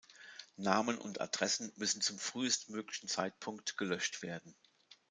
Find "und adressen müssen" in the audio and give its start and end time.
0.97-2.01